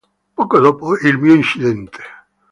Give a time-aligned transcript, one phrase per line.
[0.33, 2.01] Poco dopo il mio incidente.